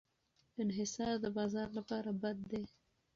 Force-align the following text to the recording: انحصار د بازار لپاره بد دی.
انحصار 0.63 1.13
د 1.23 1.25
بازار 1.37 1.69
لپاره 1.77 2.09
بد 2.21 2.37
دی. 2.51 2.63